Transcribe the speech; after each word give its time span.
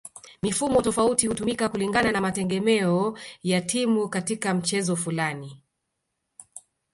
Mifumo 0.43 0.81
tofauti 0.81 1.27
hutumika 1.27 1.69
kulingana 1.69 2.11
na 2.11 2.21
mategemeo 2.21 3.17
ya 3.43 3.61
timu 3.61 4.09
katika 4.09 4.53
mchezo 4.53 4.95
fulani 4.95 5.61